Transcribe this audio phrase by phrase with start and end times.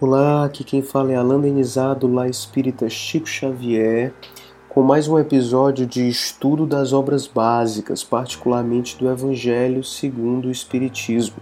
[0.00, 4.14] Olá, aqui quem fala é Alan Denizado, lá espírita Chico Xavier,
[4.68, 11.40] com mais um episódio de estudo das obras básicas, particularmente do Evangelho segundo o Espiritismo.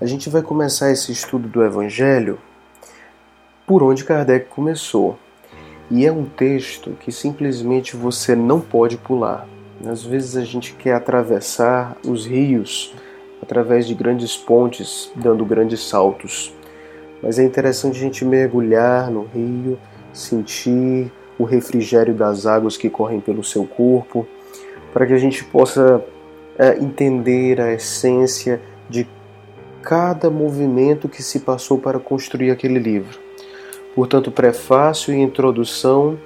[0.00, 2.38] A gente vai começar esse estudo do Evangelho
[3.66, 5.18] por onde Kardec começou.
[5.90, 9.46] E é um texto que simplesmente você não pode pular.
[9.84, 12.94] Às vezes a gente quer atravessar os rios
[13.42, 16.56] através de grandes pontes, dando grandes saltos
[17.22, 19.78] mas é interessante a gente mergulhar no rio,
[20.12, 24.26] sentir o refrigério das águas que correm pelo seu corpo,
[24.92, 26.04] para que a gente possa
[26.58, 29.06] é, entender a essência de
[29.82, 33.18] cada movimento que se passou para construir aquele livro.
[33.94, 36.18] Portanto, prefácio e introdução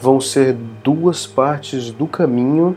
[0.00, 2.76] vão ser duas partes do caminho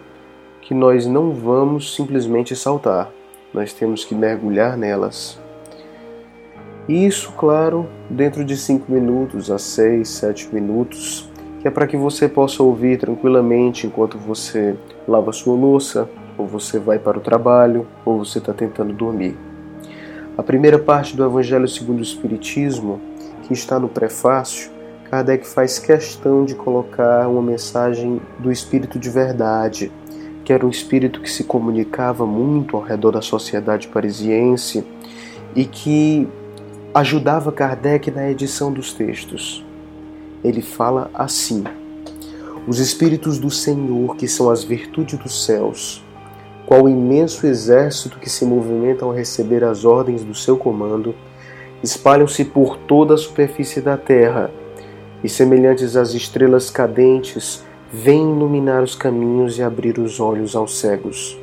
[0.61, 3.11] que nós não vamos simplesmente saltar,
[3.53, 5.39] nós temos que mergulhar nelas.
[6.87, 12.29] Isso, claro, dentro de 5 minutos a 6, 7 minutos, que é para que você
[12.29, 18.23] possa ouvir tranquilamente enquanto você lava sua louça, ou você vai para o trabalho, ou
[18.23, 19.35] você está tentando dormir.
[20.37, 23.01] A primeira parte do Evangelho segundo o Espiritismo,
[23.43, 24.71] que está no prefácio,
[25.09, 29.91] Kardec faz questão de colocar uma mensagem do Espírito de verdade,
[30.45, 34.85] que era um espírito que se comunicava muito ao redor da sociedade parisiense
[35.53, 36.25] e que
[36.97, 39.63] ajudava Kardec na edição dos textos.
[40.43, 41.63] Ele fala assim:
[42.67, 46.03] Os Espíritos do Senhor, que são as virtudes dos céus,
[46.65, 51.13] qual imenso exército que se movimenta ao receber as ordens do seu comando,
[51.83, 54.49] espalham-se por toda a superfície da terra,
[55.23, 61.37] e semelhantes às estrelas cadentes, vêm iluminar os caminhos e abrir os olhos aos cegos.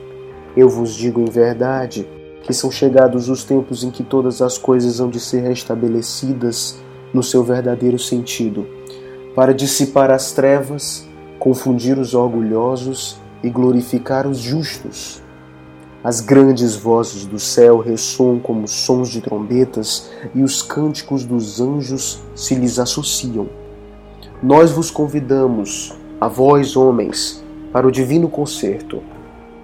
[0.56, 2.08] Eu vos digo em verdade,
[2.44, 6.78] que são chegados os tempos em que todas as coisas hão de ser restabelecidas
[7.12, 8.66] no seu verdadeiro sentido,
[9.34, 15.22] para dissipar as trevas, confundir os orgulhosos e glorificar os justos.
[16.02, 22.20] As grandes vozes do céu ressoam como sons de trombetas e os cânticos dos anjos
[22.34, 23.48] se lhes associam.
[24.42, 29.02] Nós vos convidamos, a vós, homens, para o divino concerto.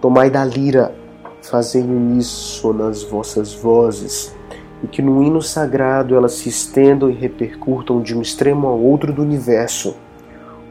[0.01, 0.95] Tomai da lira
[1.43, 4.35] fazei uníssonas vossas vozes,
[4.83, 9.13] e que no hino sagrado elas se estendam e repercutam de um extremo ao outro
[9.13, 9.97] do universo.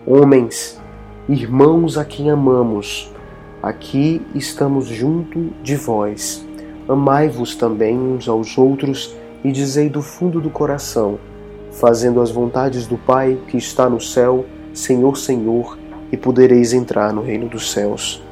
[0.06, 0.79] Homens,
[1.28, 3.12] irmãos a quem amamos,
[3.62, 6.46] aqui estamos junto de vós.
[6.88, 11.19] Amai-vos também uns aos outros e dizei do fundo do coração,
[11.72, 15.78] fazendo as vontades do Pai que está no céu, Senhor, Senhor,
[16.12, 18.24] e podereis entrar no reino dos céus.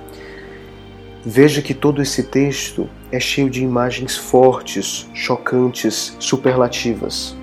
[1.29, 7.35] Veja que todo esse texto é cheio de imagens fortes, chocantes, superlativas.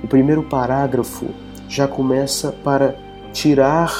[0.00, 1.26] O primeiro parágrafo
[1.68, 2.94] já começa para
[3.32, 3.92] tirar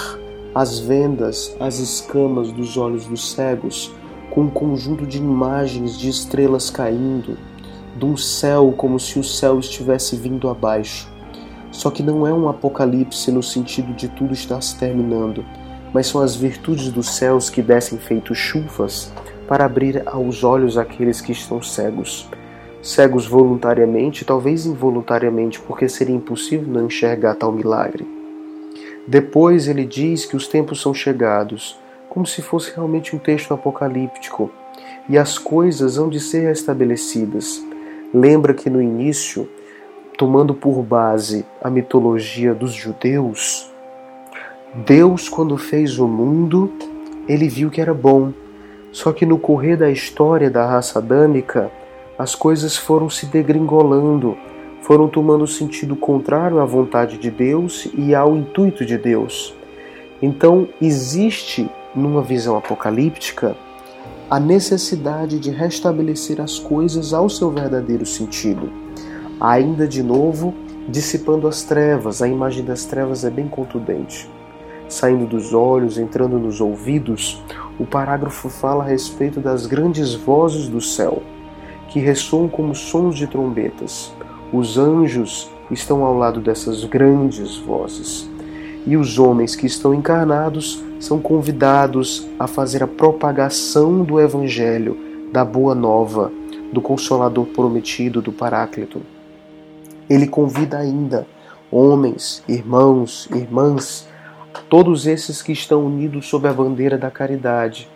[0.54, 3.92] as vendas, as escamas dos olhos dos cegos,
[4.30, 7.36] com um conjunto de imagens de estrelas caindo,
[7.98, 11.08] de um céu como se o céu estivesse vindo abaixo.
[11.72, 15.44] Só que não é um apocalipse no sentido de tudo estar se terminando
[15.92, 19.12] mas são as virtudes dos céus que descem feito chuvas
[19.48, 22.28] para abrir aos olhos aqueles que estão cegos.
[22.82, 28.06] Cegos voluntariamente, talvez involuntariamente, porque seria impossível não enxergar tal milagre.
[29.06, 34.50] Depois ele diz que os tempos são chegados, como se fosse realmente um texto apocalíptico,
[35.08, 37.62] e as coisas hão de ser restabelecidas.
[38.12, 39.48] Lembra que no início,
[40.16, 43.70] tomando por base a mitologia dos judeus,
[44.74, 46.70] Deus, quando fez o mundo,
[47.28, 48.32] ele viu que era bom.
[48.92, 51.70] Só que no correr da história da raça adâmica,
[52.18, 54.36] as coisas foram se degringolando,
[54.82, 59.54] foram tomando sentido contrário à vontade de Deus e ao intuito de Deus.
[60.20, 63.56] Então, existe, numa visão apocalíptica,
[64.28, 68.70] a necessidade de restabelecer as coisas ao seu verdadeiro sentido.
[69.40, 70.52] Ainda de novo,
[70.88, 74.28] dissipando as trevas, a imagem das trevas é bem contundente
[74.88, 77.42] saindo dos olhos, entrando nos ouvidos,
[77.78, 81.22] o parágrafo fala a respeito das grandes vozes do céu,
[81.88, 84.12] que ressoam como sons de trombetas.
[84.52, 88.28] Os anjos estão ao lado dessas grandes vozes.
[88.86, 94.96] E os homens que estão encarnados são convidados a fazer a propagação do Evangelho,
[95.32, 96.30] da Boa Nova,
[96.72, 99.02] do Consolador prometido, do Paráclito.
[100.08, 101.26] Ele convida ainda
[101.70, 104.08] homens, irmãos, irmãs,
[104.68, 107.88] Todos esses que estão unidos sob a bandeira da caridade,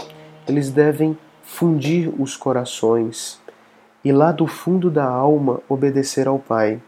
[0.47, 3.41] eles devem fundir os corações
[4.05, 6.81] e lá do fundo da alma obedecer ao Pai.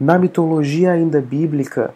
[0.00, 1.94] Na mitologia ainda bíblica,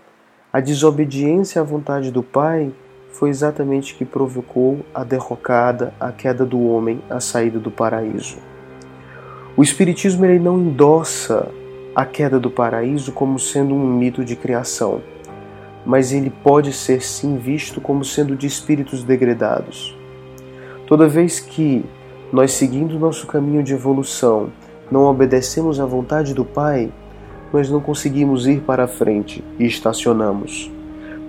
[0.52, 2.70] a desobediência à vontade do Pai
[3.10, 8.36] foi exatamente que provocou a derrocada, a queda do homem, a saída do paraíso.
[9.56, 11.48] O Espiritismo ele não endossa
[11.94, 15.00] a queda do paraíso como sendo um mito de criação,
[15.88, 19.96] mas ele pode ser sim visto como sendo de espíritos degradados.
[20.86, 21.82] Toda vez que
[22.30, 24.50] nós, seguindo nosso caminho de evolução,
[24.90, 26.92] não obedecemos à vontade do Pai,
[27.50, 30.70] nós não conseguimos ir para a frente e estacionamos.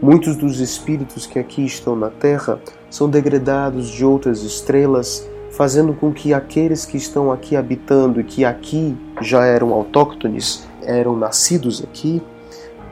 [0.02, 2.60] Muitos dos espíritos que aqui estão na Terra
[2.90, 8.44] são degradados de outras estrelas, fazendo com que aqueles que estão aqui habitando e que
[8.44, 12.22] aqui já eram autóctones, eram nascidos aqui,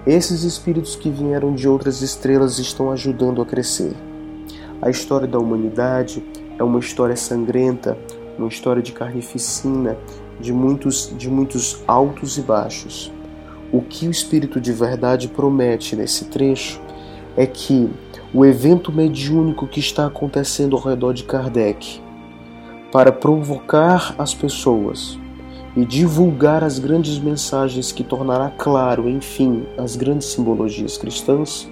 [0.08, 3.94] esses espíritos que vieram de outras estrelas estão ajudando a crescer.
[4.82, 6.24] A história da humanidade
[6.58, 7.98] é uma história sangrenta,
[8.40, 9.98] uma história de carnificina,
[10.40, 13.12] de muitos, de muitos altos e baixos.
[13.70, 16.80] O que o Espírito de Verdade promete nesse trecho
[17.36, 17.90] é que
[18.34, 22.02] o evento mediúnico que está acontecendo ao redor de Kardec,
[22.94, 25.20] para provocar as pessoas
[25.78, 31.70] e divulgar as grandes mensagens que tornará claro, enfim, as grandes simbologias cristãs,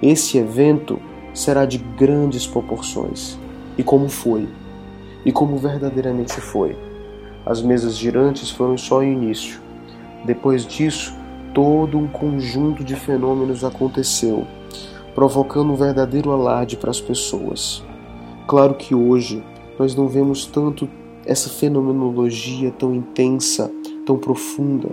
[0.00, 1.00] esse evento
[1.34, 3.36] será de grandes proporções.
[3.76, 4.48] E como foi?
[5.26, 6.78] E como verdadeiramente foi?
[7.44, 9.60] As mesas girantes foram só o início.
[10.24, 11.12] Depois disso,
[11.52, 14.46] todo um conjunto de fenômenos aconteceu,
[15.12, 17.82] provocando um verdadeiro alarde para as pessoas.
[18.46, 19.42] Claro que hoje
[19.76, 20.88] nós não vemos tanto
[21.26, 23.70] essa fenomenologia tão intensa,
[24.04, 24.88] tão profunda.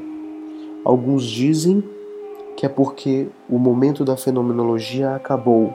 [0.84, 1.84] Alguns dizem
[2.56, 5.74] que é porque o momento da fenomenologia acabou.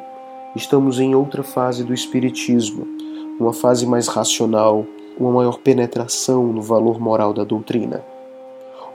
[0.54, 2.86] Estamos em outra fase do espiritismo,
[3.38, 4.86] uma fase mais racional,
[5.18, 8.04] uma maior penetração no valor moral da doutrina.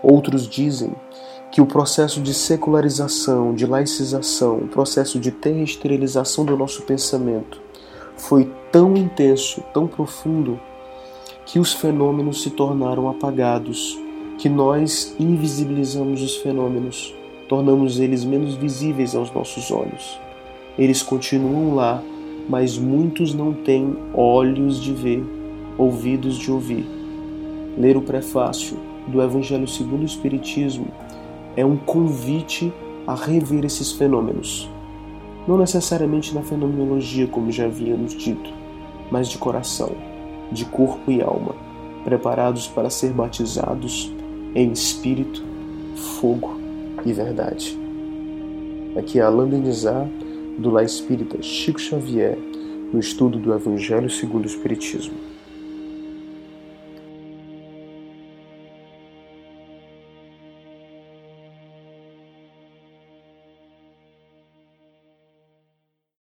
[0.02, 0.94] Outros dizem
[1.52, 7.62] que o processo de secularização, de laicização, o processo de terrestrialização do nosso pensamento
[8.16, 10.60] foi tão intenso, tão profundo,
[11.52, 14.00] que os fenômenos se tornaram apagados,
[14.38, 17.14] que nós invisibilizamos os fenômenos,
[17.50, 20.18] tornamos eles menos visíveis aos nossos olhos.
[20.80, 22.02] Eles continuam lá,
[22.48, 25.22] mas muitos não têm olhos de ver,
[25.78, 26.86] ouvidos de ouvir.
[27.78, 28.78] Ler o prefácio
[29.08, 30.88] do Evangelho segundo o Espiritismo
[31.58, 32.72] é um convite
[33.06, 34.70] a rever esses fenômenos.
[35.46, 38.54] Não necessariamente na fenomenologia, como já havíamos dito,
[39.12, 39.92] mas de coração,
[40.52, 41.56] de corpo e alma,
[42.04, 44.12] preparados para ser batizados
[44.54, 45.44] em espírito,
[46.20, 46.60] fogo
[47.06, 47.78] e verdade.
[48.98, 50.08] Aqui é Alain Denizar,
[50.58, 52.38] do Lá Espírita Chico Xavier,
[52.92, 55.31] no estudo do Evangelho segundo o Espiritismo.